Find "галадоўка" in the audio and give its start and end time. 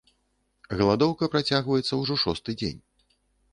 0.79-1.29